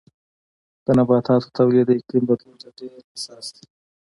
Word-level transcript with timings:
د 0.85 0.87
نباتاتو 0.97 1.53
تولید 1.57 1.85
د 1.89 1.91
اقلیم 1.99 2.23
بدلون 2.29 2.57
ته 2.63 2.69
ډېر 2.79 2.97
حساس 3.11 3.45
دی. 3.55 3.65